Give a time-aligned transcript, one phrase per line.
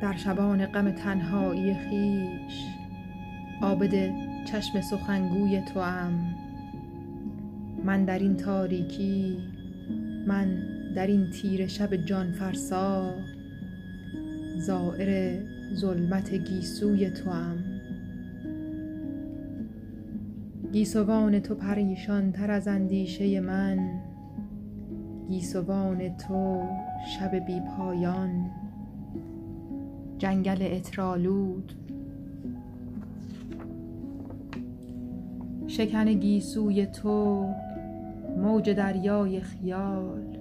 [0.00, 2.66] در شبان غم تنهایی خویش
[3.62, 4.10] عابد
[4.44, 6.34] چشم سخنگوی توام.
[7.84, 9.38] من در این تاریکی
[10.26, 10.62] من
[10.94, 13.14] در این تیره شب جان فرسا
[14.58, 15.40] زایر
[15.74, 17.64] ظلمت گیسوی توام.
[20.72, 24.00] گیسوان تو پریشان تر از اندیشه من
[25.28, 26.68] گیسوان تو
[27.18, 28.50] شب بی پایان.
[30.18, 31.72] جنگل عطرآلود
[35.66, 37.48] شکن گیسوی تو
[38.36, 40.38] موج دریای خیال.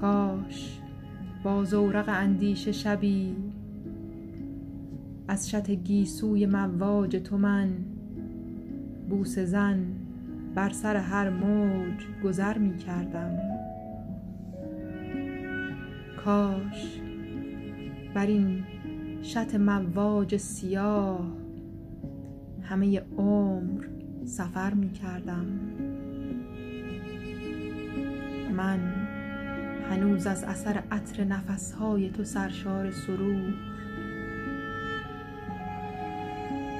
[0.00, 0.80] کاش
[1.44, 3.36] با زورق اندیشه شبی
[5.28, 7.70] از شط گیسوی مواج تو من
[9.10, 9.86] بوسه زن
[10.54, 13.38] بر سر هر موج گذر می کردم.
[16.24, 17.00] کاش
[18.14, 18.64] بر این
[19.22, 21.20] شط مواج سیاه
[22.62, 23.84] همه عمر
[24.24, 25.46] سفر می کردم
[28.56, 28.78] من
[29.90, 33.54] هنوز از اثر عطر نفس های تو سرشار سرود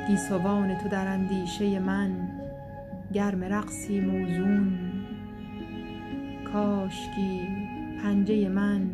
[0.08, 2.28] گیسوان تو در اندیشه من
[3.12, 4.78] گرم رقصی موزون.
[6.52, 7.40] کاشکی
[8.02, 8.90] پنجه من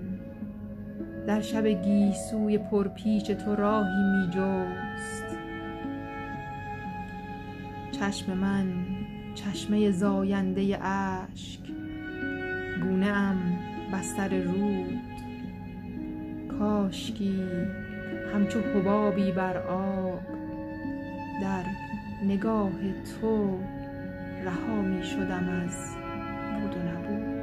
[1.27, 5.39] در شب گیسوی پرپیچ تو راهی می جست
[7.93, 8.67] چشم من
[9.35, 11.61] چشمه زاینده اشک
[12.83, 13.59] گونه ام
[13.93, 15.01] بستر رود.
[16.59, 17.43] کاشکی
[18.35, 20.21] همچو حبابی بر آب
[21.43, 21.65] در
[22.25, 22.73] نگاه
[23.21, 23.59] تو
[24.45, 25.97] رها می شدم از
[26.61, 27.36] بود و نبود.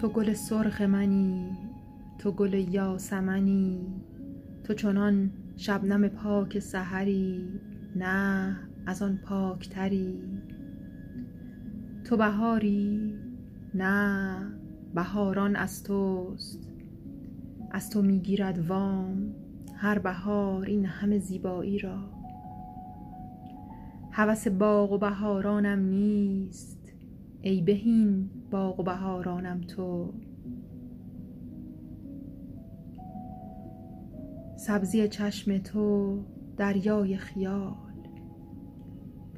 [0.00, 1.50] تو گل سرخ منی
[2.18, 3.86] تو گل یاسمنی
[4.64, 7.48] تو چنان شبنم پاک سحری
[7.96, 8.56] نه
[8.86, 10.18] از آن پاک تری
[12.04, 13.14] تو بهاری
[13.74, 14.36] نه
[14.94, 16.68] بهاران از توست
[17.70, 19.34] از تو می گیرد وام
[19.76, 21.98] هر بهار این همه زیبایی را.
[24.10, 26.79] هوس باغ و بهارانم نیست
[27.42, 30.12] ای بهین باغ و بهارانم تو.
[34.56, 36.18] سبزی چشم تو
[36.56, 37.74] دریای خیال.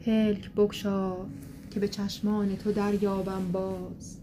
[0.01, 1.17] پلک بگشا
[1.71, 4.21] که به چشمان تو دریابم باز.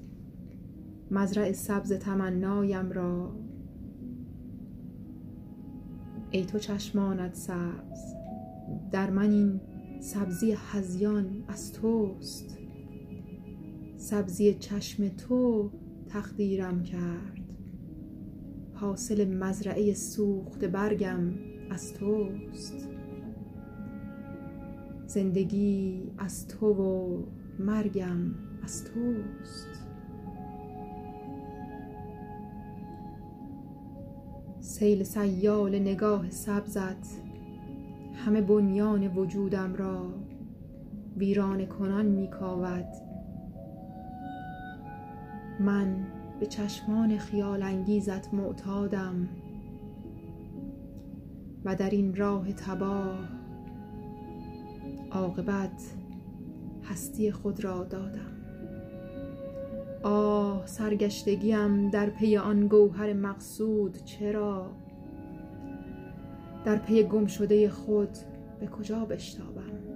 [1.12, 3.32] مزرع سبز تمنایم را.
[6.32, 8.14] ای تو چشمانت سبز
[8.92, 9.62] در من این
[10.00, 12.58] سبزی هذیان از توست.
[14.10, 15.70] سبزی چشم تو
[16.08, 17.54] تقدیرم کرد.
[18.74, 21.20] حاصل مزرعه سوخته برگم
[21.70, 22.90] از توست.
[25.08, 27.24] زندگی از تو و
[27.60, 29.68] مرگم از توست.
[34.60, 37.22] سیل سیال نگاه سبزت
[38.14, 40.14] همه بنیان وجودم را
[41.18, 43.09] ویرانه کنان می کاود.
[45.60, 46.08] من
[46.40, 49.30] به چشمان خیال انگیزت معتادم
[51.66, 53.30] و در این راه تباه
[55.12, 55.94] عاقبت
[56.84, 58.36] هستی خود را دادم.
[60.04, 64.72] آه سرگشتگیم در پی آن گوهر مقصود چرا؟
[66.66, 68.10] در پی گم شده خود
[68.60, 69.89] به کجا بشتابم؟